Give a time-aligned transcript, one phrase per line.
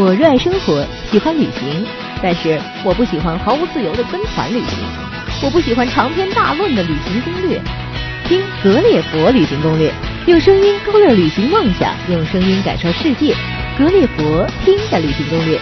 [0.00, 1.84] 我热爱生活，喜欢旅行，
[2.22, 4.78] 但是我不喜欢毫无自由的跟团旅行。
[5.44, 7.60] 我不喜欢长篇大论的旅行攻略。
[8.24, 9.92] 听格列佛旅行攻略，
[10.26, 13.34] 用声音勾勒旅行梦想，用声音感受世界。
[13.76, 15.60] 格列佛听的旅行攻略。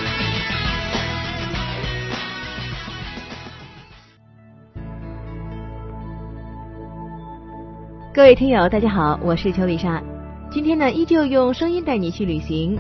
[8.15, 10.01] 各位听友，大家好，我是邱丽莎。
[10.49, 12.79] 今天呢，依旧用声音带你去旅行。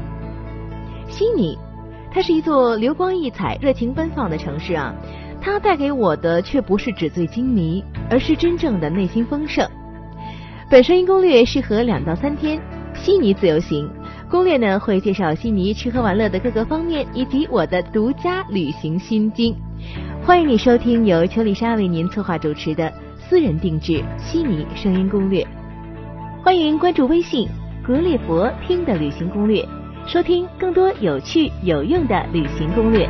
[1.09, 1.59] 悉尼，
[2.12, 4.95] 它是一座流光溢彩、热情奔放的城市啊。
[5.41, 9.67] 它带给我的却不是纸醉金迷，而是真正的内心丰盛。
[10.71, 12.61] 本声音攻略适合两到三天
[12.95, 13.89] 悉尼自由行。
[14.31, 19.56] 攻略呢会介绍悉尼吃喝玩乐的各个方面，以及我的独家旅行心经。
[20.23, 25.47] 欢迎你收听由邱丽莎为您策划主持的私人定制悉尼声音攻略。
[26.43, 27.48] 欢迎关注微信
[27.83, 29.67] “格列佛听的旅行攻略”。
[30.09, 33.06] 收听更多有趣有用的旅行攻略。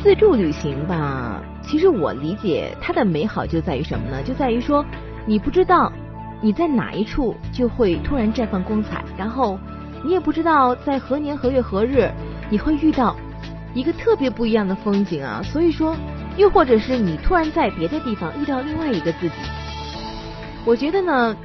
[0.00, 4.22] 自助旅行吧，其实我理解它的美好就在于什么呢？
[4.22, 4.86] 就在于说，
[5.26, 5.92] 你不知道
[6.40, 9.58] 你在哪一处就会突然绽放光彩，然后
[10.04, 12.08] 你也不知道在何年何月何日
[12.48, 13.16] 你会遇到
[13.74, 15.42] 一个特别不一样的风景啊。
[15.42, 15.96] 所以说，
[16.36, 19.34] 又或者是你突然在别的地方遇到另外一个自己，
[20.64, 21.36] 我觉得呢。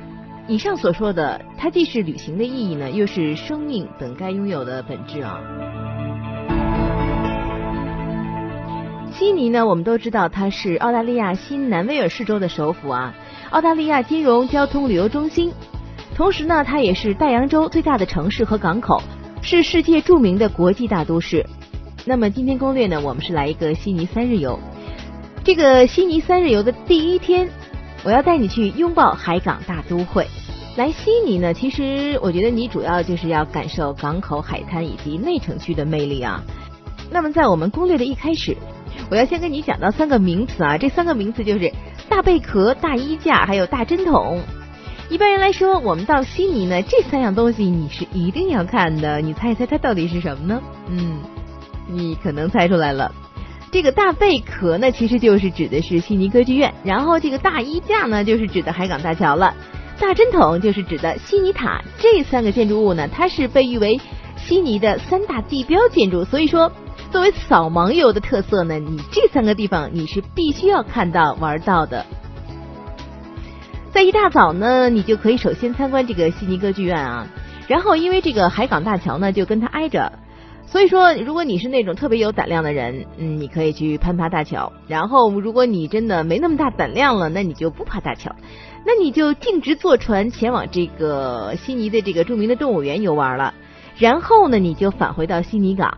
[0.51, 5.39] 以上所说的，它既是旅行的意义呢，又是生命本该拥有的本质啊。
[9.13, 13.13] 悉尼呢，我们都知道它是澳大利亚新南威尔士州的首府啊，
[13.51, 15.53] 澳大利亚金融、交通、旅游中心。
[16.15, 19.01] 同时呢，它也是大洋洲最大的城市和港口，
[19.41, 21.45] 是世界著名的国际大都市。
[22.03, 24.59] 那么今天攻略呢，我们是来一个悉尼三日游。
[25.45, 27.47] 这个悉尼三日游的第一天。
[28.03, 30.25] 我要带你去拥抱海港大都会。
[30.77, 36.41] 来悉尼呢，其实我觉得你主要就是要感受港口、海滩以及内城区的魅力啊。
[37.11, 38.55] 那么在我们攻略的一开始，
[39.09, 41.69] 我要先跟你讲到三个名词啊，这三个名词就是
[42.07, 44.39] 大贝壳、大衣架还有大针筒。
[45.09, 49.19] 一般人来说，我们到悉尼呢，这三样东西你是一定要看的。
[49.19, 50.61] 你猜一猜它到底是什么呢？
[50.87, 51.19] 嗯，
[51.85, 53.13] 你可能猜出来了。
[53.73, 59.53] 这个大贝壳呢，其实就是指的是悉尼歌剧院，然后这个大衣架呢，就是指的海港大桥了，
[60.01, 61.79] 大针筒就是指的悉尼塔。
[61.99, 64.01] 这三个建筑物呢，它是被誉为
[64.35, 66.71] 悉尼的三大地标建筑，所以说
[67.11, 72.03] 作为扫盲游的特色呢，你这三个地方你是必须要看到玩到的。
[73.91, 77.27] 在一大早呢，你就可以首先参观这个悉尼歌剧院啊，
[77.67, 80.11] 然后因为这个海港大桥呢，就跟它挨着。
[80.65, 84.71] 所以说，如果你是那种特别有胆量的人，嗯，你可以去攀爬大桥。
[84.87, 88.33] 然后，如果你真的没那么大胆量了，那你就不爬大桥，
[88.85, 93.53] 那你就径直坐船前往这个悉尼的这个著名的动物园游玩了。
[93.97, 95.97] 然后呢，你就返回到悉尼港。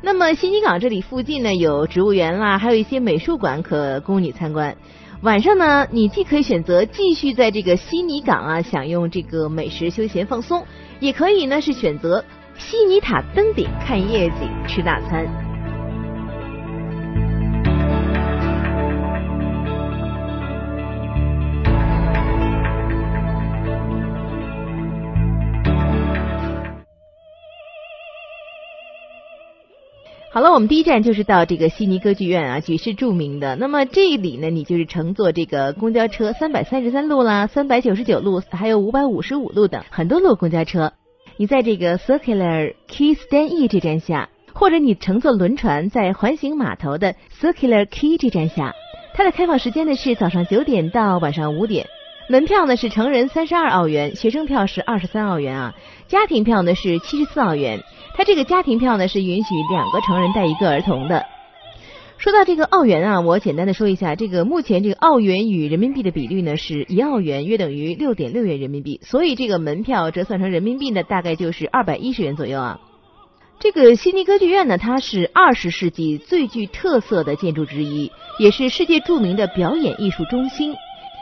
[0.00, 4.76] 那么，悉尼港这里附近呢，有植物园啦，还有一些美术馆可供你参观。
[5.22, 10.64] 晚上呢，你既可以选择继续在这个悉尼港啊享用这个美食休闲放松，
[11.00, 12.24] 也可以呢是选择。
[12.56, 15.47] 悉尼塔登顶看夜景吃大餐。
[30.30, 33.56] 好了，我们第一站就是到这个悉尼歌剧院啊，举世著名的。
[33.56, 40.92] 那么这里呢，你就是乘坐这个公交车，三百三十三路啦，三百九十九路，还有五百五十五路等很多路公交车。
[41.38, 48.74] 你在这个 Circular Quay Stanley 这站下，或者你乘坐轮船在环形码头的 Circular Quay 这站下。
[49.14, 51.86] 它的开放时间呢是早上九点到晚上五点。
[52.30, 55.74] 门票呢是成人三十二澳元，学生票是二十三澳元啊，
[56.08, 57.82] 家庭票呢是七十四澳元。
[58.14, 61.24] 它这个家庭票呢是允许两个成人带一个儿童的。
[62.18, 72.78] 说到这个澳元啊，我简单的说一下，这个目前这个澳元与人民币的比率呢是一澳元约等于六点六元人民币，所以这个门票折算成人民币呢大概就是二百一十元左右啊。
[73.58, 80.74] 这个悉尼歌剧院呢，它是二十世纪最具特色的建筑之一，也是世界著名的表演艺术中心。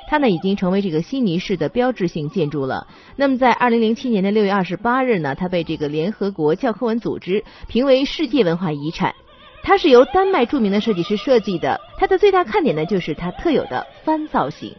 [0.08, 2.86] 它呢已经成为这个悉尼市的标志性建筑了。
[3.16, 9.14] 那么在二零零七年的六月二十八日呢，它被这个联合国教科文组织评为世界文化遗产。
[9.62, 14.74] 它是由丹麦著名的设计师设计的，它的最大看点呢就是它特有的帆造型。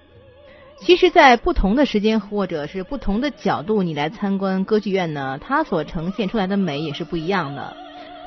[0.79, 7.75] 其实，在不同的时间或者是不同的角度，你来参观歌剧院呢，它所呈现出来的美也是不一样的。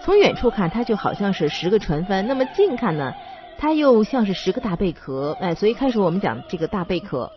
[0.02, 3.14] 从远处看，它就好像是十个船帆；那么近看呢，
[3.60, 5.36] 它又像是十个大贝壳。
[5.38, 7.30] 哎，所以开始我们讲这个大贝壳。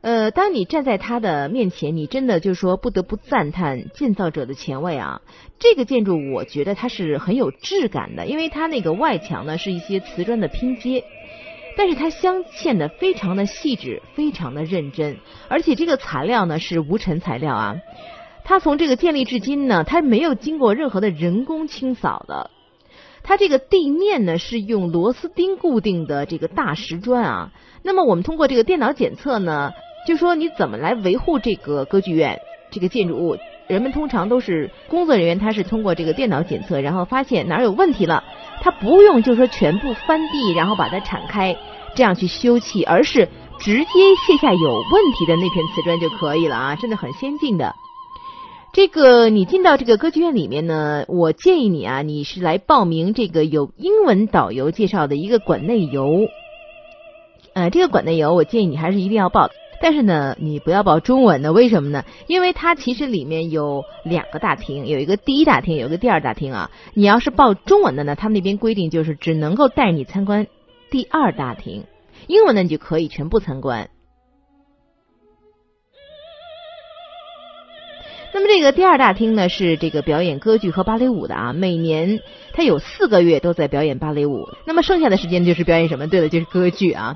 [0.00, 5.20] 呃，当你站在它的面前，你真的就是说不得不赞叹建造者的前卫啊！
[5.58, 11.04] 这个建筑我觉得它是很有质感的，因为它那个外墙呢是一些瓷砖的拼接，
[11.76, 15.16] 但是它镶嵌的非常的细致，非常的认真，
[15.48, 17.76] 而且这个材料呢是无尘材料啊。
[18.44, 22.50] 它从这个建立至今呢，它没有经过任何的人工清扫的。
[23.22, 27.50] 它这个地面呢是用螺丝钉固定的这个大石砖啊。
[27.82, 29.72] 那么我们通过这个电脑检测呢。
[30.04, 32.40] 就说你怎么来维护这个歌剧院
[32.72, 33.36] 这个建筑物？
[33.68, 38.24] 人们通常都是工作人员，他是通过这个电脑检测，然后发现哪儿有问题了，
[38.60, 41.56] 他不用就说全部翻地，然后把它铲开，
[41.94, 43.28] 这样去修葺，而是
[43.60, 47.72] 直接卸下有问题的那片瓷砖就可以了啊，真的很先进的。
[48.72, 56.26] 这个你进到这个歌剧院里面呢，我建议你啊，你是来报名这个有英文导游介绍的一个馆内游。
[57.52, 59.50] 呃，这个馆内游我建议你还是一定要报。
[59.82, 62.04] 但是呢，你不要报中文的，为什么呢？
[62.28, 66.70] 因为它其实里面有两个大厅，有一个第一大厅，有一个第二大厅啊。
[66.94, 70.46] 你要是报中文的呢，他们那边规定就是只能够带你参观
[70.90, 71.84] 第二大厅，
[72.26, 73.90] 英文呢你就可以全部参观。
[78.34, 82.20] 那么这个第二大厅呢是这个表演歌剧和芭蕾舞的啊，每年
[82.54, 86.06] 它有四个月都在表演芭蕾舞，那么剩下的时间就是表演什么？
[86.06, 87.14] 对了，就是歌剧啊。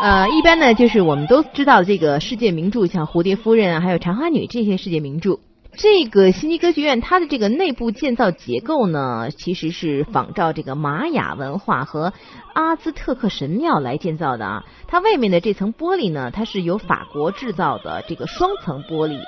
[0.00, 5.38] 呃，一般呢，就是我们都知道这个世界名著，像《蝴蝶夫人》啊，还有《长花女》这些世界名著。
[5.76, 12.12] 这个悉尼歌剧院它的这个内部建造结构呢，其实是仿照这个玛雅文化和
[12.54, 14.64] 阿兹特克神庙来建造的啊。
[14.86, 19.18] 它外面的这层玻璃呢，它是由法国制造的这个双层玻璃，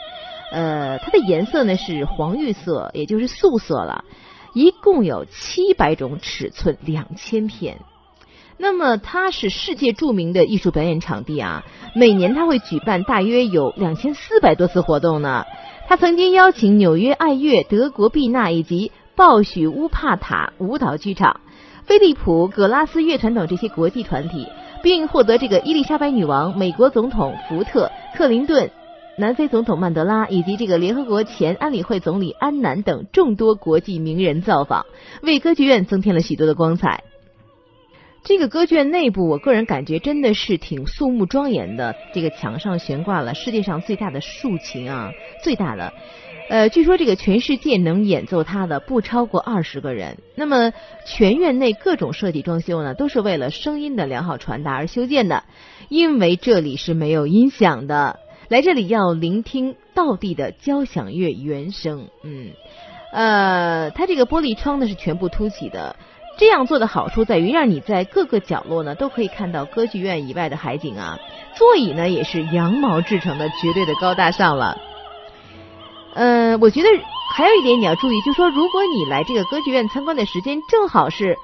[0.57, 4.07] 呃，它的颜色呢是黄绿色，也就是素色了。
[4.55, 7.81] 一共有七百种尺寸，两千片。
[8.57, 11.63] 那么它是世界著名的艺术表演场地啊，
[11.95, 15.45] 每年它会举办大约有两千四百多次活动呢。
[15.89, 21.43] 它曾经邀请纽约爱乐、德国毕纳以及鲍许乌帕塔舞蹈剧场、
[21.85, 24.49] 菲利普葛拉斯乐团等这些国际团体，
[24.83, 28.71] 并获得这个伊丽莎白女王、美国总统福特、克林顿、
[29.19, 34.85] 南非总统曼德拉以及这个联合国前安理会总理安南等众多国际名人造访，
[35.23, 37.03] 为歌剧院增添了许多的光彩。
[38.25, 41.95] 这个歌剧院内部，我个人感觉真的是挺肃穆庄严的。
[42.13, 45.93] 这个墙上悬挂了世界上最大的竖琴啊，最大的。
[46.49, 50.19] 呃，据说这个全世界能演奏它的不超过二十个人。
[50.35, 50.73] 那么
[51.07, 55.45] 全院内各种设计装修呢，都是为了声音的良好传达而修建的。
[55.89, 58.19] 因为这里是没有音响的，
[58.49, 62.09] 来这里要聆听道地的交响乐原声。
[62.23, 62.53] 嗯，
[63.13, 65.97] 呃，它这个玻璃窗呢是全部凸起的。
[66.39, 71.19] 这样做的好处在于，让你在各个角落呢都可以看到歌剧院以外的海景啊。
[71.55, 74.77] 座椅呢也是羊毛制成的，绝对的高大上了。
[76.15, 76.89] 嗯，我觉得
[77.35, 81.37] 还有一点你要注意，就是说，如果你来这个歌剧院参观的时间正好是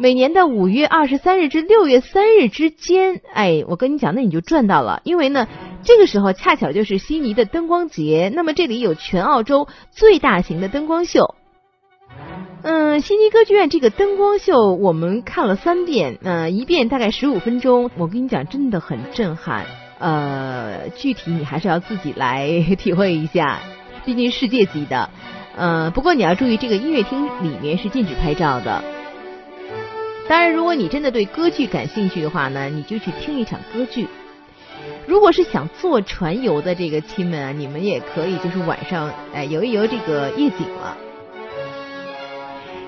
[0.00, 5.46] 每年的五月二十三日至六月三日之间，哎，我跟你讲，那你就赚到了，因为呢，
[5.82, 11.34] 这个时候恰巧就是悉尼的灯光节，那么这里有全澳洲最大型的灯光秀。
[12.62, 17.90] 嗯，悉尼歌剧院这个灯光秀我们看了三遍，嗯，一遍大概十五分钟。
[17.96, 19.64] 我跟你讲，真的很震撼。
[19.98, 23.60] 呃，具体你还是要自己来体会一下，
[24.04, 25.08] 毕竟世界级的。
[25.56, 28.84] 呃，不过你要注意，这个音乐厅里面是禁止拍照的。
[30.28, 34.06] 当然，如果你真的对歌剧感兴趣的话呢，你就去听一场歌剧。
[35.06, 40.96] 如果是想坐船游的这个亲们啊，你们也可以就是晚上哎游一游这个夜景了。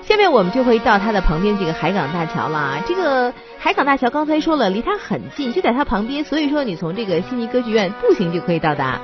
[0.01, 2.81] 下面我们就会到它的旁边这个海港大桥了。
[2.85, 8.99] 这个海港大桥刚才说了，离它很近，就在它旁边，所以说你从这个悉尼歌剧院步行就可以到达。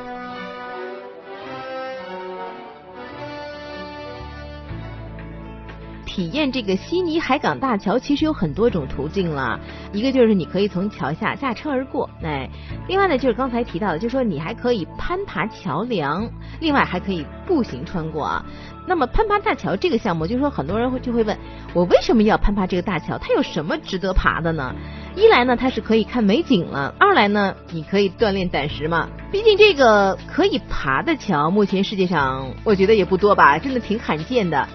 [6.19, 9.57] 体验这个悉尼海港大桥其实有很多种途径了，
[9.93, 12.49] 一个就是你可以从桥下驾车而过，哎，
[12.89, 18.45] 另外呢就是刚才提到的，就是说你还可以攀爬桥梁，另外还可以步行穿过啊。
[18.85, 21.37] 那么攀爬大桥这个项目，就是说很多人会就会问
[21.73, 23.17] 我为什么要攀爬这个大桥？
[23.17, 24.75] 它有什么值得爬的呢？
[25.15, 29.07] 一来呢它是可以看美景了，二来呢你可以锻炼胆识嘛。
[29.31, 34.67] 毕竟这个可以爬的桥，目前世界上我觉得也不多吧，真的挺罕见的。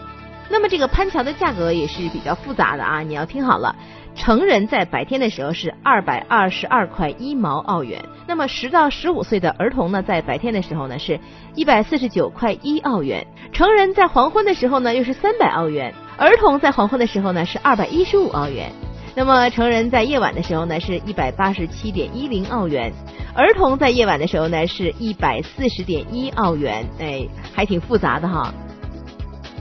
[0.55, 3.75] 那么这个攀桥的价格也是比较复杂的啊，你要听好了，
[4.15, 11.19] 成人在白天的时候是二百二十二块一毛澳元，那么十到十五岁的儿童呢，在白天的时候呢是
[11.57, 18.71] 一百四十九块一澳元，成人在黄昏的时候呢又是三百澳元，儿童在黄昏的时候呢是二百一十五澳元。
[19.17, 22.93] 那么成人在夜晚的时候呢，是一百八十七点一零澳元；
[23.35, 26.87] 儿童在夜晚的时候呢，是一百四十点一澳元。
[27.01, 28.55] 哎，还挺复杂的哈。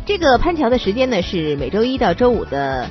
[0.06, 2.90] 这个攀桥的时间呢，是每周一到周五的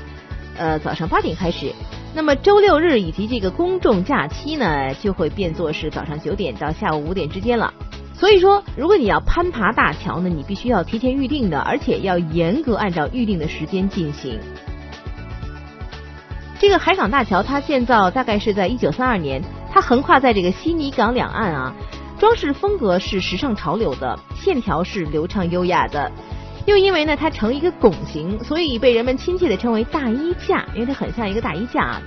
[0.56, 1.70] 呃早上八点开始。
[2.14, 7.72] 那么周六日以及这个公众假期呢，就会变作是早上九点到下午五点之间了。
[8.14, 14.38] 所以说，如果你要攀爬大桥呢，你必须要提前预定的，而且要严格按照预定的时间进行。
[16.58, 21.74] 这个海港大桥它建造大概是在一九三二年，它横跨在这个悉尼港两岸啊，
[22.18, 26.10] 装饰风格是时尚潮流的，线条是流畅优雅的，
[26.64, 32.00] 又因为呢它呈一个拱形，所以被人们亲切的称为大衣架，因为它很像一个大衣架。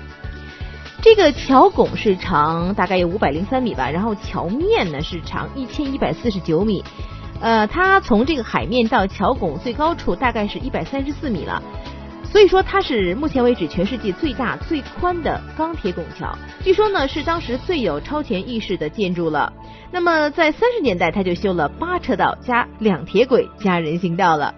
[1.01, 6.83] 这个桥拱是长大概有五百零三米吧，然后桥面呢是长一千一百四十九米，
[7.41, 11.61] 呃，它从这个海面到桥拱最高处大概是一百三十四米了，
[12.23, 19.53] 所以说它是目前为止全世界最大最宽的钢铁拱桥，据说呢是当时最有超前意识的建筑了。
[19.95, 24.53] 那么在三十年代，它就修了八车道加两铁轨加人行道了。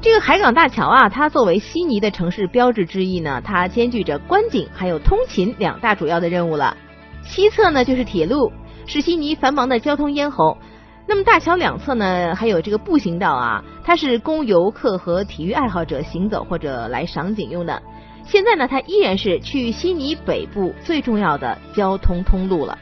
[0.00, 6.76] 这个海港大桥啊，它作为悉尼的城市标志之一呢，它兼具着观景还有通勤两大主要的任务了。
[7.24, 8.52] 西侧呢就是铁路，
[8.86, 10.56] 是悉尼繁忙的交通咽喉。
[11.04, 17.82] 那么大桥两侧呢还有这个步行道啊，它是供游客和体育爱好者行走或者来赏景用的。
[18.24, 22.78] 现在呢，它依然是去悉尼北部最重要的交通通路了。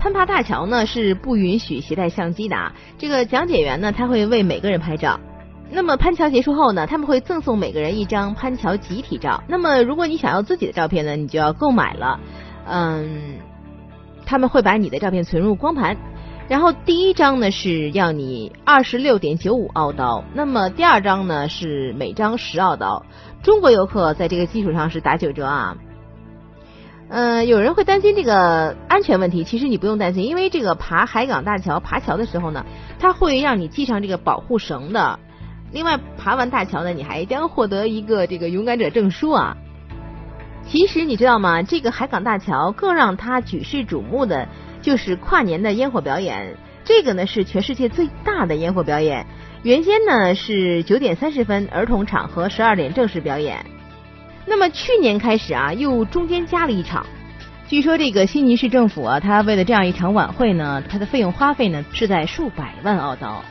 [0.00, 5.20] 攀爬大桥呢是不允许携带相机的啊，这个讲解员呢他会为每个人拍照。
[5.70, 9.44] 那么攀桥结束后呢，他们会赠送每个人一张攀桥集体照。
[9.46, 12.18] 那么如果你想要自己的照片呢，你就要购买了。
[12.66, 13.34] 嗯，
[14.24, 15.96] 他们会把你的照片存入光盘，
[16.48, 23.04] 然后第一张呢是要你二十六点九五澳刀，那么第二张呢是每张十澳刀。
[23.42, 25.76] 中国游客在这个基础上是打九折啊。
[27.12, 32.64] 嗯，有人会担心这个安全问题，其实你不用担心，因为这个爬海港大桥爬桥的时候呢，
[33.00, 35.18] 它会让你系上这个保护绳的。
[35.72, 39.56] 另外，爬完大桥呢，你还将获得一个这个勇敢者证书啊。
[40.64, 41.62] 其实你知道吗？
[41.62, 44.46] 这个海港大桥更让它举世瞩目的
[44.80, 46.56] 就是跨年的烟火表演。
[46.84, 49.26] 这个呢是全世界最大的烟火表演。
[49.64, 53.66] 原先呢是九点三十分儿童场和十二点正式表演。
[54.50, 57.06] 那么去年开始啊，又中间加了一场。
[57.68, 63.44] 据说这个悉尼市政府啊，它为了这样一场晚会呢，它的费用花费呢是在数百万澳刀。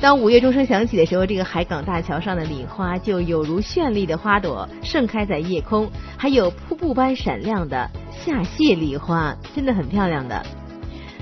[0.00, 10.40] 当午夜钟声响起的时候，这个海港大桥上的礼花就有如绚丽的花朵盛开在夜空，还有瀑布般闪亮的下泻礼花，真的很漂亮的。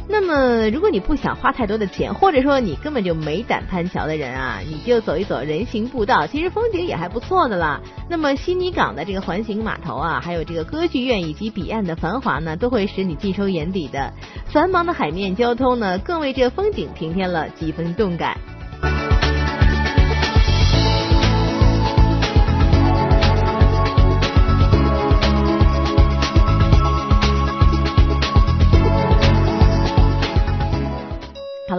[0.09, 7.80] 那么，如果你不想花太多的钱，或者说你根本就没胆攀桥的人啊，你就走一走人行步道，其实风景也还不错的啦。
[8.11, 14.12] 那么，悉尼港的这个环形码头啊，还有这个歌剧院以及彼岸的繁华呢，都会使你尽收眼底的。
[14.47, 18.37] 繁忙的海面交通呢，更为这风景平添了几分动感。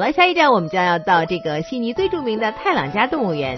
[0.04, 3.58] 了，下一站我们将要到这个悉尼最著名的泰朗加动物园。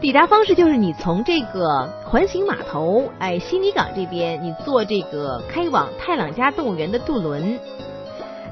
[0.00, 7.58] 抵达方式就是你从这个环形码头，哎，悉尼港这边，你坐这个开往泰朗加动物园的渡轮。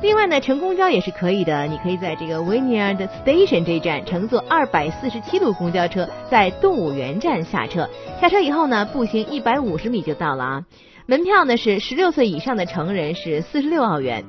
[0.00, 7.88] 另外呢，乘公交也是可以的，你可以在这个 Wynyard Station 这一站乘坐二百四十七路公交车，在动物园站下车。
[8.20, 10.64] 下车以后呢，步行一百五十米就到了啊。
[11.06, 14.24] 门票呢是十六岁以上的成人是四十六澳元。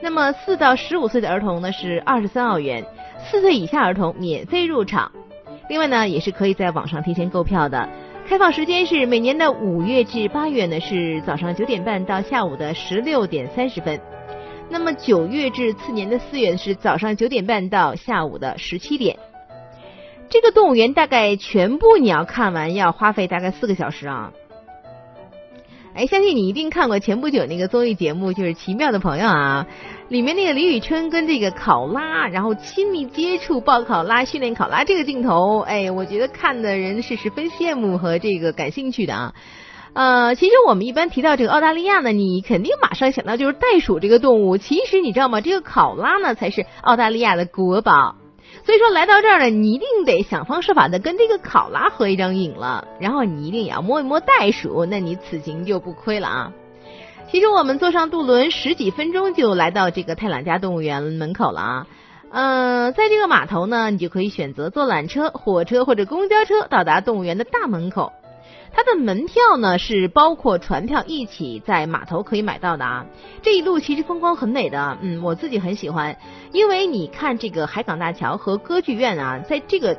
[0.00, 2.84] 那么四到十五岁的儿童呢是二十三澳元，
[3.24, 5.10] 四岁以下儿童免费入场。
[5.68, 7.88] 另外呢，也是可以在网上提前购票的。
[8.28, 14.00] 开放时间是每年的五月至八月呢，是早上九点半到下午的十六点三十分。
[14.70, 19.18] 那么九月至次年的四月是早上九点半到下午的十七点。
[20.28, 24.30] 这个动物园大概全部你要看完要花费大概四个小时啊。
[25.98, 29.66] 哎，相信你一定看过前不久那个综艺节目，就是《奇妙的朋友》啊，
[30.08, 39.34] 里面那个李宇春跟这个考拉，然后亲密接触抱考拉、训练考拉这个镜头，哎，我觉得看的人是十分羡慕和这个感兴趣的啊。
[39.92, 44.56] 呃，其实我们一般提到这个澳大利亚呢，你肯定马上想到就是袋鼠这个动物。
[44.56, 45.40] 其实你知道吗？
[45.40, 48.14] 这个考拉呢才是澳大利亚的国宝。
[48.68, 56.52] 所以说来到这儿呢，你一定得想方设法的跟这个考拉合一张影了，然后你一定也要摸一摸袋鼠，那你此行就不亏了啊。
[57.30, 61.86] 其实我们坐上渡轮十几分钟就来到这个泰朗加动物园门口了啊。
[62.30, 68.12] 嗯，在这个码头呢，你就可以选择坐缆车、火车或者公交车到达动物园的大门口。
[68.72, 73.06] 它的门票呢是包括船票一起在码头可以买到的啊。
[73.42, 76.16] 这一路其实风光很美的，嗯，我自己很喜欢，
[76.52, 79.98] 因为你看这个海港大桥和歌剧院啊，在这个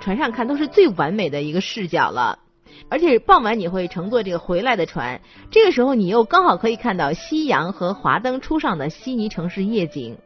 [0.00, 2.38] 船上看都是最完美的一个视角了。
[2.88, 10.18] 而且傍晚你会乘坐这个回来的船，这个时候你又刚好可以看到夕阳和华灯初上的悉尼城市夜景，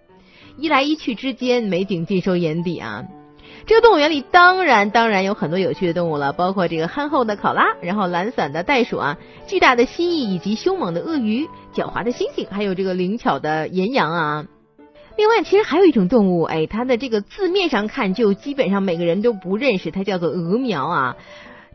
[0.58, 3.04] 一来一去之间美景尽收眼底啊。
[3.66, 9.16] 这个动物园里当然当然有很多有趣的动物了，包括这个憨厚的考拉，然后懒散的袋鼠啊，
[9.46, 14.44] 巨大的蜥蜴以及凶猛的鳄鱼，狡猾的猩猩，还有这个灵巧的岩羊啊。
[15.16, 21.16] 另外，其实还有一种动物，哎，它的这个字面上看就基本上每个人都不认识，它叫做鹅苗啊。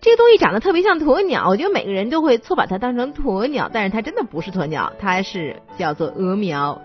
[0.02, 6.82] 这个东西长得特别像鸵鸟，我觉得每个人都会错把它当成鸵鸟，但是它真的不是鸵鸟，它是叫做鹅苗。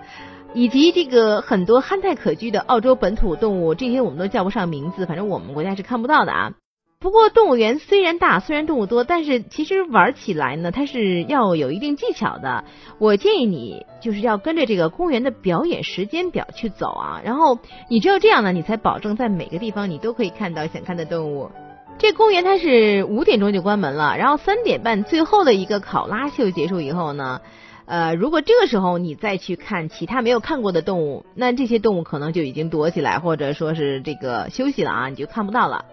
[0.54, 6.52] 以及这个很多憨态可掬的澳洲本土动物，这些我们都叫不上名字，反正我们国家是看不到的啊。
[7.00, 12.64] 不过动物园虽然大，虽然动物多，但是其实玩起来呢，它是要有一定技巧的。
[12.99, 17.58] 我建议你就是要跟着这个公园的表演时间表去走啊，然后
[17.90, 21.50] 你只有这样呢，你才保证在每个地方你都可以看到想看的动物。
[21.99, 27.40] 这公园它是五点钟就关门了，然后三点半最后的一个考拉秀结束以后呢。
[27.87, 35.85] 呃，如果这个时候你再去看其他没有看过的动物，那这些动物可能就已经躲起来，或者说是这个休息了啊，你就看不到了。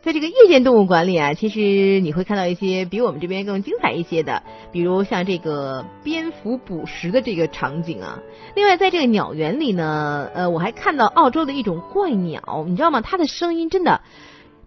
[0.00, 8.20] 在这个夜间动物馆里啊，其实你会看到一些比我们这边更精彩一些的，比如像这个蝙蝠捕食的这个场景啊。
[8.54, 13.00] 另外，在这个鸟园里呢，呃，我还看到澳洲的一种怪鸟，你知道吗？
[13.00, 14.00] 它的声音真的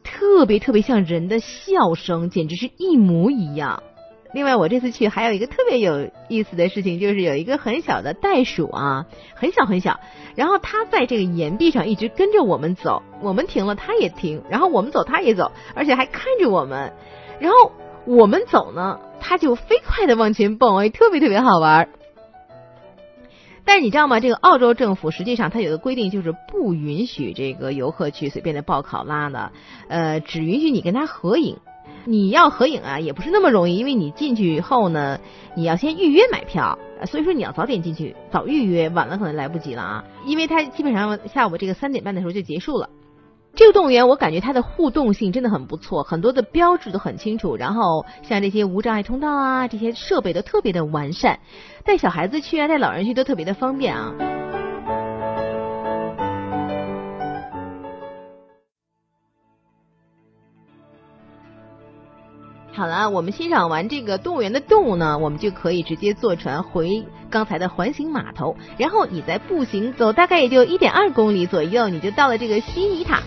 [0.03, 3.83] 特别特别像人的笑声，简直是一模一样。
[4.33, 9.99] 另外，我这次去还有一个特别有意思的事情，就是有一个很小的袋鼠啊，很小很小，
[10.35, 16.93] 然后它在这个岩壁上一直跟着我们走，我们停了它也停，然后我们走它也走，而且还看着我们，
[17.39, 17.73] 然后
[18.05, 21.89] 我们走呢，它就飞快的往前蹦，哎，特别特别好玩。
[23.63, 24.19] 但是你知道吗？
[24.19, 29.51] 这个澳洲政府实际上它有个规定，就是不允许这个游客去随便的抱考拉的，
[29.87, 31.57] 呃，只允许你跟它合影。
[32.05, 35.19] 你要合影啊，也不是那么容易，因为你进去以后呢，
[35.55, 40.03] 你要先预约买票，所以说你要早点进去，早预约，晚了可能来不及了啊。
[40.25, 42.89] 因为它基本上下午这个三点半的时候就结束了。
[43.53, 51.39] 这个动物园我感觉它的互动性真的很不错，很多的标志都很清楚，然后像这些无障碍通道啊，这些设备都特别的完善，
[51.83, 54.40] 带小孩子去啊，带老人去都特别的方便啊。
[62.73, 73.19] 好了，我们欣赏完这个动物园的动物呢，我们就可以直接坐船回刚才的环形码头，然后你再步行走，大概也就一点二公里左右，你就到了这个悉尼塔。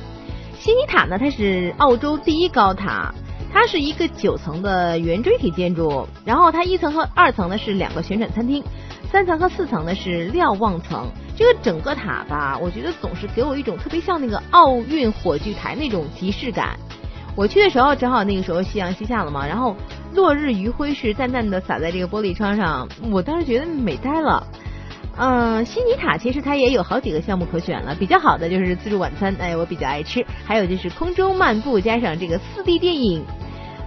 [0.58, 3.14] 悉尼塔呢，它是澳洲第一高塔，
[3.52, 8.64] 它是一个九层的圆锥体建筑，然后它一层和二层呢是两个旋转餐厅，
[9.12, 11.06] 三层和四层呢是瞭望层。
[11.36, 16.78] 这个整个塔吧，我觉得总是给我一种特别像那个奥运火炬台那种即视感。
[17.36, 19.74] 我去的时候正好那个时候夕阳西下了嘛，然后
[20.14, 24.46] 落日余晖是淡淡的洒在这个玻璃窗上，我当时觉得美呆了。
[25.16, 33.24] 嗯，悉尼塔其实它也有好几个项目可选了，比较好的就是自助晚餐，哎，我比较爱吃，还有就是空中漫步加上这个四 D 电影。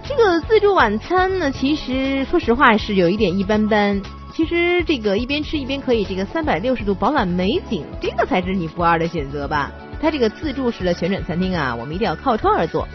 [0.04, 4.00] 这个自助晚餐呢，其实说实话是有一点一般般。
[4.32, 9.70] 其实这个一边吃一边可以这个三百六十度饱览美景，这个才是你不二的选择吧。
[10.00, 12.86] 它这个自助式的旋转餐厅啊，我们一定要靠窗而坐。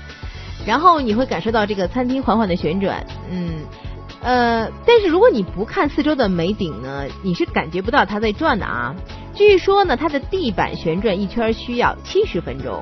[0.65, 3.65] 然后你会感受到这个餐厅缓缓的旋转，嗯，
[4.21, 8.95] 呃，但是如果你不看四周的美景呢，你是感觉不到它在转的啊。
[9.36, 12.82] 据说呢，它的地板旋转一圈需要七十分钟。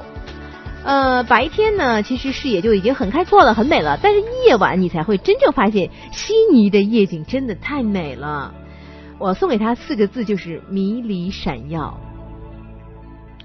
[0.84, 3.98] 呃，白天呢，其实视野就已经很开阔了，很美了。
[4.02, 8.54] 但是夜晚你才会真正发现悉尼的夜景真的太美了。
[9.18, 12.00] 我送给他四个字，就是迷离闪耀。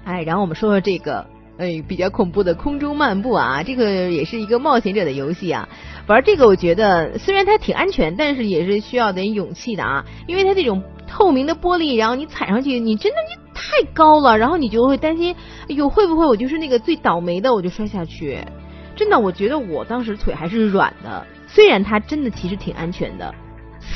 [0.03, 1.25] 哎，然后我们说说这个。
[1.57, 5.67] 哎，比较恐怖的空中漫步啊，这个也是一个冒险者的游戏啊。
[6.07, 10.05] 玩这个我觉得虽然它挺安全，但是也是需要点勇气的啊。
[10.27, 15.35] 因为它这种透明的玻璃，然后你踩上去，你真的你太高了，然后你就会担心，
[15.69, 18.37] 哎呦会不会我就是那个最倒霉的，我就摔下去。
[18.95, 23.33] 真的，我觉得我当时腿还是软的，虽然它真的其实挺安全的。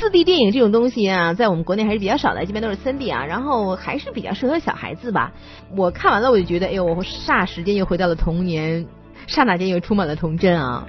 [0.02, 5.32] 四 D 电影这种东西啊，在我们国内还是比较少的，基本都是三 D 啊，然后还是比较适合小孩子吧。
[5.76, 8.84] 我看完了，我就觉得，哎呦，我霎时间又回到了童年，
[9.28, 10.84] 刹那间又充满了童真啊。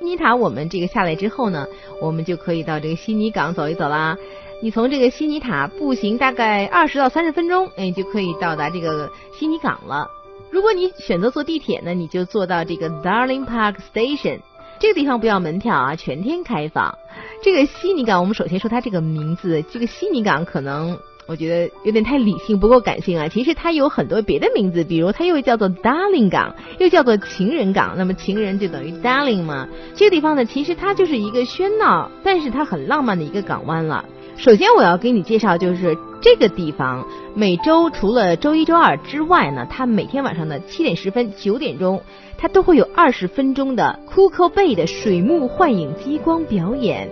[0.00, 1.68] 悉尼塔，我们这个下来之后呢，
[2.02, 4.16] 我们就可以到这个悉尼港走一走啦。
[4.60, 10.08] 你从这个悉尼塔步行大概二十到三十分钟，哎，就可以到达这个悉尼港了。
[10.56, 14.38] 如果你选择坐地铁呢，你就坐到这个 Darling Park Station，
[14.78, 16.96] 这个地方不要门票啊，全天开放。
[17.42, 23.28] 这个悉尼港，我们首先说它这个名字，这个悉尼港可能我觉得有点太理性，不够感性啊。
[23.28, 27.92] 其实它有很多别的名字，比如它又叫做 Darling 港，又叫做情人港。
[27.98, 29.68] 那么情人就等于 Darling 嘛。
[29.94, 34.06] 这个地方呢，其实它就是一个喧闹，但是它很浪漫的一个港湾了。
[34.36, 42.02] 首先我要给你介绍，就是这个地方每周除了周一、周二之外呢，它每天晚上的七点十分、九点钟，
[42.36, 47.08] 它都会有二十分钟的库克贝的水幕幻影激光表演。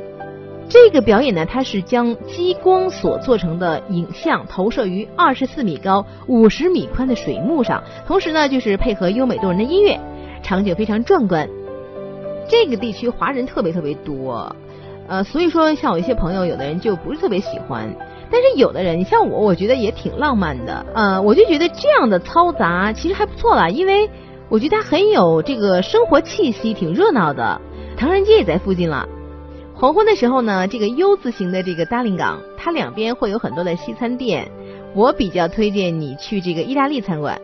[0.69, 9.99] 这个表演呢，它是将激光所做成的影像投射于二十四米高、五十米宽的水幕上，同时呢，就是配合优美动人的音乐，
[10.43, 11.49] 场景非常壮观。
[12.49, 14.55] 这个地区华人特别特别多。
[15.07, 17.95] 呃，所以说像我一些朋友，有的人就不是特别喜欢，
[18.31, 20.87] 但是有的人，像我，我觉得也挺浪漫的。
[20.95, 24.09] 呃，我就觉得这样的嘈杂其实还不错啦，因为
[24.49, 27.61] 我觉得它很有这个生活气息，挺热闹的。
[27.97, 29.07] 唐人街也在附近了。
[29.75, 34.51] 黄昏的时候呢，这个 U 字形的这个达令港，它两边会有很多的西餐店。
[34.95, 37.41] 我比较推荐你去这个意大利餐馆，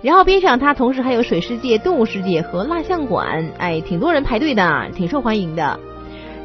[0.00, 5.78] 然后边上它同时还有水世界、动物世界和蜡像馆，哎，挺多人排队的，挺受欢迎的。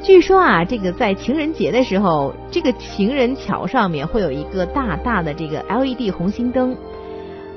[0.01, 6.75] 据说啊，这个在情人节的时候，这个情人桥上面会有一个大大的这个 LED 红心灯，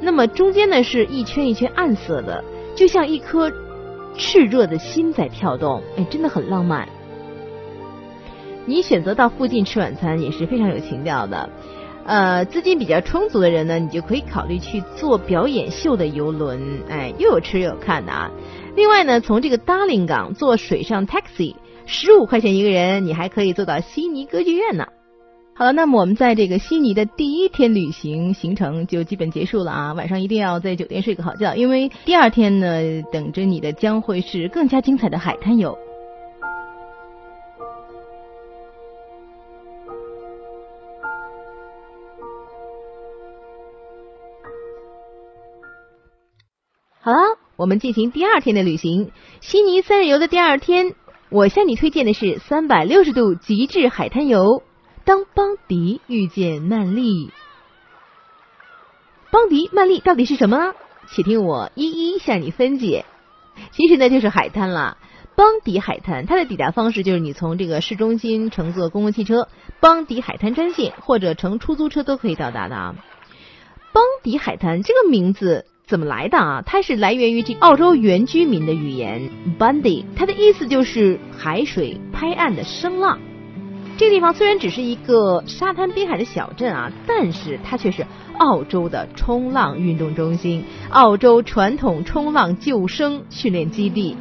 [0.01, 2.43] 那么中间呢是一圈一圈暗色的，
[2.75, 3.49] 就像一颗
[4.17, 6.89] 炽热的心在跳动，哎，真的很浪漫。
[8.67, 11.49] 你选择到附近吃晚餐也是非常有情调的，
[12.05, 18.29] 呃，资金比较充足的人呢，你就可以考虑去坐表演秀的游轮，哎，又有吃又有看的啊。
[18.75, 21.55] 另外呢，从这个 Darling 港坐水上 taxi。
[21.87, 24.87] 十五块钱一个人，你还可以坐到悉尼歌剧院呢。
[25.55, 29.93] 好了，那么我们在这个悉尼的第一天旅行行程就基本结束了啊。
[29.93, 35.77] 晚上一定要在酒店睡个好觉，因为第二天呢，等着你的将会是更加精彩的海滩游。
[46.99, 47.19] 好了，
[47.57, 50.95] 我们进行第二天的旅行，悉尼三日游的第二天。
[51.33, 54.63] 我向你推荐的是三百六十度极致海滩游。
[55.05, 57.31] 当邦迪遇见曼丽，
[59.31, 60.75] 邦迪曼丽到底是什么呢？
[61.09, 63.07] 且听我一一向你分解。
[63.71, 64.99] 其实呢，就是海滩了。
[65.35, 69.49] 邦迪海滩，它的抵达方式就是你从这个市中心乘坐公共汽车，
[69.81, 72.95] 邦迪海滩专线，或者乘出租车都可以到达的啊。
[73.95, 75.65] 邦迪海滩这个名字。
[75.93, 76.63] 怎么来的啊？
[76.65, 79.29] 它是来源于这澳洲原居民的语言
[79.59, 83.19] “bundy”，它的意思就是海水拍岸的声浪。
[83.99, 88.07] 这个地方虽然只是一个沙滩滨海的小镇啊，但是它却是
[88.39, 94.17] 澳洲的冲浪运动中心，澳洲传统冲浪救生训练基地，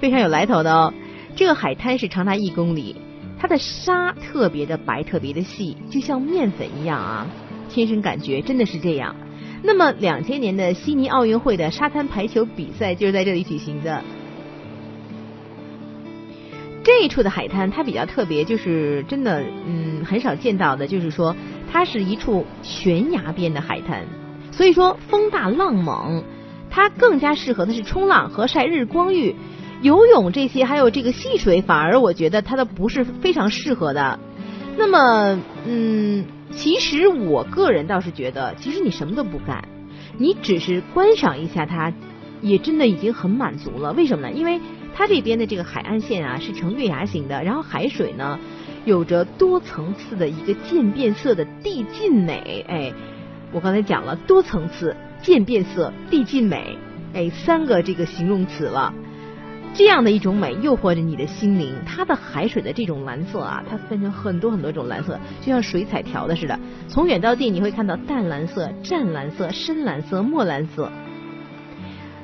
[0.00, 0.92] 非常有来头的哦。
[1.36, 2.96] 这个海滩是长达一公里，
[3.38, 7.24] 它的沙特别的白，特别的细，就像面粉一样啊，
[7.68, 9.14] 亲身感觉真的是这样。
[9.64, 14.02] 那么，两千年的悉尼奥运会的沙滩排球比赛就是在这里举行的。
[16.82, 21.36] 这一处的海滩它比较特别，就是真的，嗯，很少见到的，就是说
[21.70, 24.04] 它是一处悬崖边的海滩，
[24.50, 26.24] 所以说风大浪猛，
[26.68, 29.36] 它更加适合的是冲浪和晒日光浴、
[29.80, 34.18] 游泳这些，还有这个戏水，反而我觉得它的不是非常适合的。
[34.76, 36.24] 那么，嗯。
[36.52, 39.66] 其实我个人倒是觉得，其实你什么都不干，
[40.18, 41.92] 你只是观赏一下它，
[42.40, 43.92] 也真的已经很满足了。
[43.94, 44.32] 为什么呢？
[44.34, 44.60] 因为
[44.94, 48.38] 它这边的这个海岸线啊是呈月牙形的，然后海水呢
[48.84, 52.64] 有着多层次的一个渐变色的递进美。
[52.68, 52.92] 哎，
[53.50, 56.76] 我刚才讲了多层次、渐变色、递进美，
[57.14, 58.92] 哎，三个这个形容词了。
[59.74, 66.58] 这样的一种美诱惑着你的心灵，它的海水的这种蓝色啊，它分成很多很多种蓝色，就像水彩条的似的。
[66.88, 70.90] 从远到近，你会看到淡蓝色、湛蓝色、深蓝色、墨蓝色。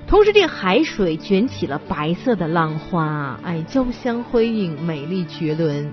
[0.07, 5.91] 同时，这海水卷起了白色的浪花，哎，交相辉映，美丽绝伦。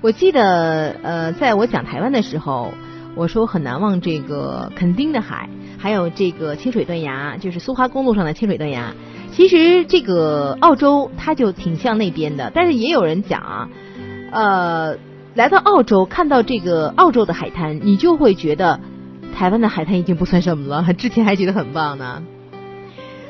[0.00, 2.72] 我记得，呃，在我讲台湾的时候，
[3.16, 5.48] 我说很难忘这个垦丁的海。
[5.78, 8.92] 还有这个清水断崖，就是苏花公路上的清水断崖。
[9.32, 13.68] 其实这个澳洲它就挺像那边的，但是也有人讲啊，
[14.32, 14.96] 呃，
[15.34, 18.80] 来到澳洲看到这个澳洲的海滩，你就会觉得
[19.34, 22.22] 台湾的海滩已经不算什么了，之前还觉得很棒呢。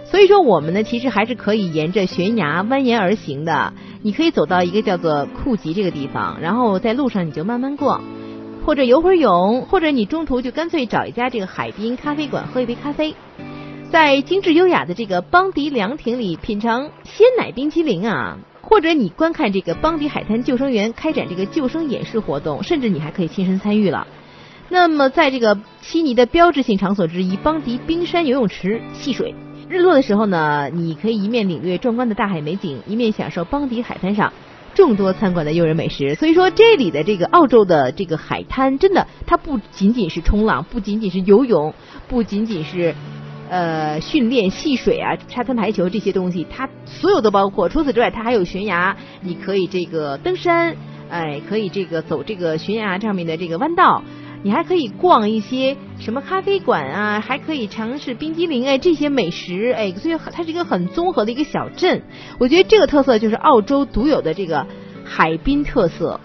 [0.07, 3.75] 所以说我们呢，其实还是可以沿着悬崖蜿蜒而行的。
[4.01, 8.01] 你可以走到一个叫做库吉这个地方，然后在路上你就慢慢逛，
[8.69, 13.15] 或者游会儿泳，或者你中途就干脆找一家这个海滨咖啡馆喝一杯咖啡，
[13.91, 24.07] 在精致优雅的这个邦迪凉亭里品尝鲜奶冰淇淋啊，或者你观看这个邦迪海滩救生员开展这个救生演示活动，甚至你还可以亲身参与了。
[24.69, 29.35] 那么在这个悉尼的标志性场所之一邦迪冰山游泳池戏水。
[29.71, 34.31] 日落的时候呢，你可以一面领略壮观的大海美景，一面享受邦迪海滩上
[34.75, 36.15] 众多餐馆的诱人美食。
[36.15, 41.75] 所以说，这里的这个澳洲的这个海滩，真的它不仅仅是冲浪，不仅仅是游泳，
[42.09, 42.95] 不仅仅是
[43.49, 47.69] 呃训练戏水啊、沙滩排球这些东西，它所有都包括。
[47.69, 50.77] 除此之外，它还有悬崖，你可以这个登山，
[51.09, 54.03] 哎，可以这个走这个悬崖上面的这个弯道。
[54.42, 62.03] 你还可以逛一些什么咖啡馆啊，还可以尝试冰激凌哎，这些美食哎，所以它是一个很综合的一个小镇。
[62.38, 64.64] 我觉得这个特色就是澳洲独有的这个
[65.05, 66.20] 海滨特色。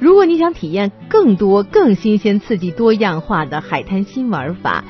[0.00, 4.84] 如果你想体验更多、更新鲜、刺激、多样化的海滩新玩法，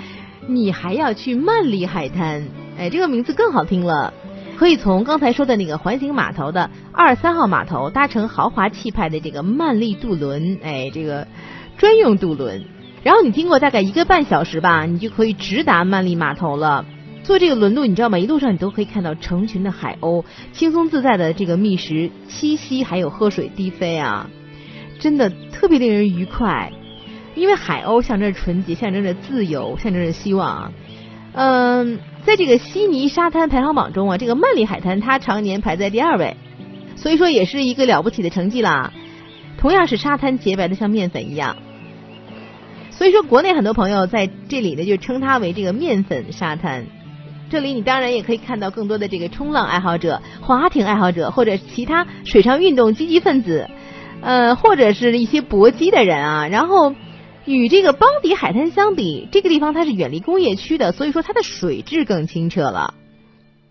[0.47, 2.49] 你还要去曼丽海滩。
[2.79, 4.15] 哎，这个名字更好听了。
[4.57, 11.27] 可以从刚才说的那个环形码头的二三号码头搭乘豪华气派的这个曼丽渡轮，哎，这个。
[11.83, 12.63] 专用渡轮，
[13.03, 16.85] 然后你经过大概一个半小时吧，你就可以直达曼丽码头了。
[17.25, 18.21] 坐这个轮渡，你知道吗？
[18.21, 24.31] 一路上你都可以看到成群的海鸥，轻松自在的这个觅食、栖息，还有喝水、低飞啊，
[25.01, 26.71] 真的特别令人愉快。
[27.35, 30.73] 因为海鸥象征着纯洁，象征着自由，象征着希望啊。
[31.33, 36.37] 嗯，在这个悉尼沙滩排行榜中啊，这个曼丽海滩它常年排在第二位，
[36.95, 38.93] 所以说也是一个了不起的成绩啦。
[39.59, 41.57] 同样是沙滩洁白的像面粉一样，
[42.97, 46.87] 所以说国内很多朋友在这里呢就称它为这个面粉沙滩。
[47.51, 53.69] 这里你当然也可以看到更多的这个冲浪爱好者、划艇爱好者或者其他水上运动积极分子，
[54.23, 56.49] 呃，或者是一些搏击的人啊。
[56.49, 56.95] 然后
[57.45, 62.95] 与这个邦迪海滩相比，这个地方它是远离工业区的，所以说它的水质更清澈了。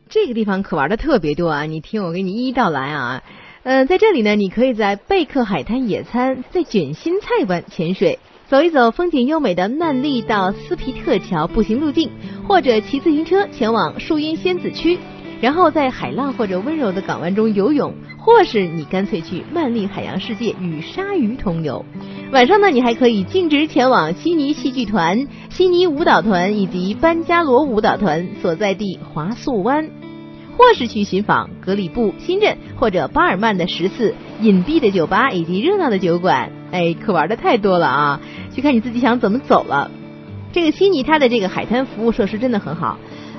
[0.09, 1.63] 这个地方可玩的特别多啊！
[1.63, 3.23] 你听我给你一一道来啊。
[3.63, 8.19] 嗯，在这里呢，你可以在贝克海滩野餐，在卷心菜湾潜水，
[8.51, 12.09] 走一走风景优美的曼丽到斯皮特桥步行路径，
[12.45, 14.99] 或者骑自行车前往树荫仙子区，
[15.39, 21.85] 然后在海浪或者温柔的港湾中游泳，或是你干脆去曼丽海洋世界与鲨鱼同游。
[22.33, 29.89] 晚上呢，你还可以径直前往悉尼戏剧团、悉尼舞蹈团以及班加罗舞蹈团所在地华素湾。
[30.57, 38.21] 或是去寻访格里布新镇或者巴尔曼的十四隐蔽的酒吧以及热闹的酒馆，哎，可玩的太多了啊！
[38.55, 39.89] 就看你自己想怎么走了。
[40.51, 42.97] 这个悉尼它的这个海滩服务设施真的很好，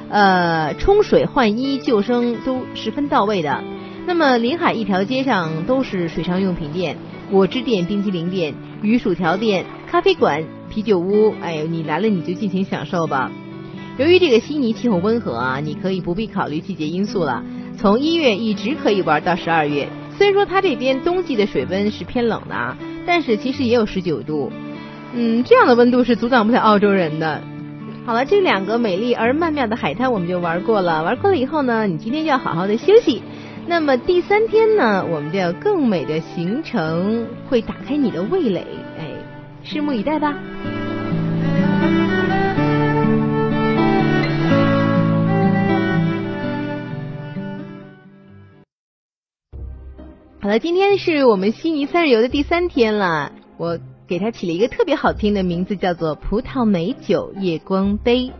[0.08, 3.62] 呃，冲水、换衣、救生都十分到位的。
[4.06, 6.96] 那么临海一条街上都是水上用品店、
[7.30, 13.30] 果汁店、冰激凌店、鱼薯条店、咖啡馆、啤酒屋，哎呦，你来了你就尽情享受吧。
[13.98, 17.44] 由于这个悉尼气候温和啊，你可以不必考虑季节因素了。
[17.76, 19.86] 从一月一直可以玩到十二月。
[20.16, 24.50] 虽然说它这边冬季的水温是偏冷的啊，但是其实也有十九度。
[25.14, 27.42] 嗯，这样的温度是阻挡不了澳洲人的。
[28.04, 31.04] 好了，这两个美丽而曼妙的海滩我们就玩过了。
[31.04, 33.22] 玩过了以后呢，你今天就要好好的休息。
[33.66, 38.66] 那么第三天呢，我们就要更美的行程会打开你的味蕾，
[38.98, 39.10] 哎，
[39.64, 40.34] 拭目以待吧。
[50.40, 53.30] 好了，今天是我们悉尼三日游的第三天了。
[53.58, 53.78] 我
[54.12, 58.30] 给它起了一个特别好听的名字，叫做“葡萄美酒夜光杯”。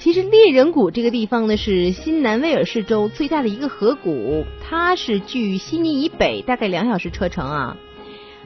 [0.00, 7.76] 其实猎人谷这个地方呢，是新南威尔士州最大的一个河谷，它是距悉尼以北大概两小时车程啊。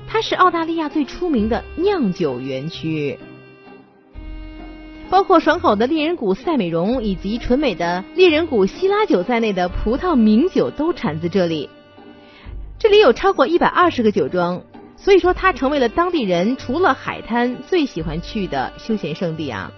[0.09, 3.17] 它是澳大利亚最出名的酿酒园区，
[5.09, 11.71] 包括爽口的猎人谷赛美容以及纯美的猎人谷希拉酒在内的葡萄名酒都产自这里。
[12.81, 14.63] 这里有超过一百二十个酒庄，
[15.01, 19.73] 所以说它成为了当地人除了海滩最喜欢去的休闲胜地啊。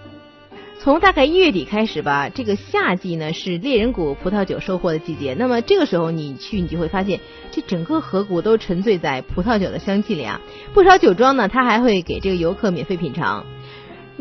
[0.79, 5.35] 从大概一月底开始吧，这个夏季呢是猎人谷葡萄酒收获的季节。
[5.37, 7.19] 那么这个时候你去，你就会发现
[7.51, 10.41] 这整个河谷都沉醉在葡萄酒的香气里啊。
[10.73, 13.45] 不少酒庄呢，它还会给这个游客免费品尝。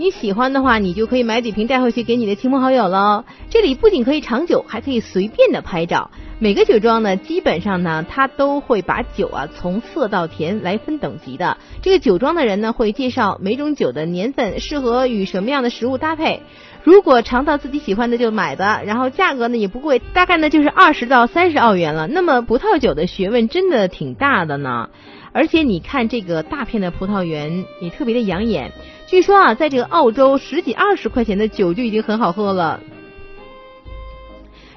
[0.00, 3.26] 你喜欢的话，你就可以买几瓶带回去给你的亲朋好友喽。
[3.50, 6.10] 这里不仅可以尝酒，还可以随便的拍照。
[6.38, 11.58] 每个酒庄呢，基本上呢，它都会把酒啊从色到甜来分等级的。
[11.82, 16.40] 这个酒庄的人呢，会介绍每种酒的年份适合与什么样的食物搭配。
[16.82, 22.06] 如果尝到自己喜欢的就买的，然后价格呢也不贵，大概呢就是二十到三十澳元了。
[22.06, 24.88] 那么葡萄酒的学问真的挺大的呢，
[25.32, 28.72] 而且你看这个大片的葡萄园也特别的养眼。
[29.10, 32.78] 据说啊，在这个澳洲十几二十块钱的酒就已经很好喝了。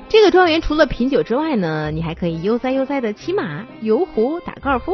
[0.09, 4.93] 这个庄园除了品酒之外呢，你还可以悠哉悠哉的骑马、游湖、打高尔夫，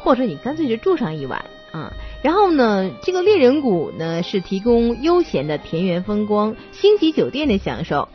[0.00, 1.42] 或者你干脆就住上一晚。
[1.72, 8.10] 啊，然后呢，这个猎人谷呢是提供悠闲的田园风光、星级酒店的享受，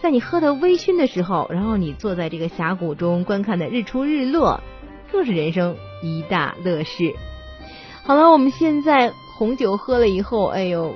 [0.00, 4.58] 在你喝的微醺的时候，然后你坐在这个峡谷中观看的日出日落，
[5.12, 7.12] 更是人生一大乐事。
[8.04, 10.94] 好了，我们现在红酒喝了以后，哎呦，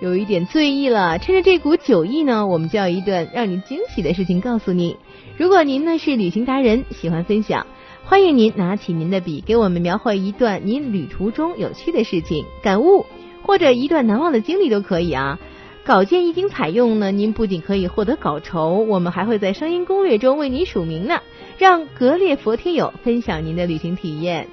[0.00, 1.18] 有一点醉意了。
[1.18, 4.96] 趁着这股酒意呢，我们就要一段让你惊喜的事情告诉你。
[5.36, 7.64] 如果您呢是旅行达人，喜欢分享。
[8.04, 13.06] 欢迎您拿起您的笔，给我们描绘一段您旅途中有趣的事情、感悟，
[13.42, 15.38] 或者一段难忘的经历都可以啊。
[15.84, 21.20] 稿件一经采用呢，您不仅可以获得稿酬，我们还会在声音攻略中为您署名呢，
[21.58, 24.48] 让格列佛听友分享您的旅行体验，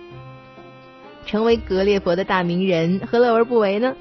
[1.25, 3.95] 成为格列佛的大名人，何乐而不为呢？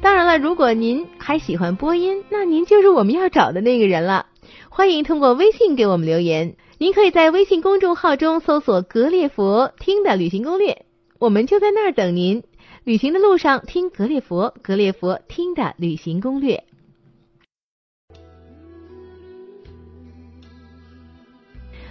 [0.00, 4.26] 当然了，如果您还喜欢播音，那您就是我们要找的那个人了。
[4.68, 6.56] 欢迎通过微信给我们留言。
[6.78, 10.86] 您可以在微信公众号中搜索“格列佛听的旅行攻略”，
[11.20, 12.42] 我们就在那儿等您。
[12.84, 16.64] 旅行的路上听格列佛，格列佛听的旅行攻略。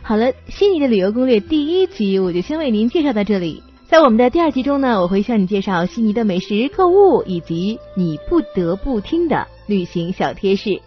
[0.01, 3.61] 好了，悉尼的旅游攻略第一集我就先为您介绍到这里。
[3.89, 10.79] 在我们的第二集中呢，我会向你介绍悉尼的美食、购物以及你不得不听的旅行小贴士。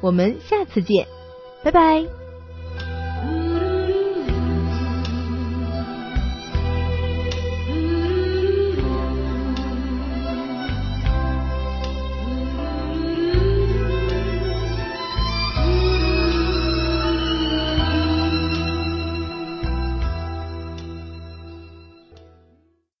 [0.00, 1.04] 我们下次见，
[1.64, 2.23] 拜拜。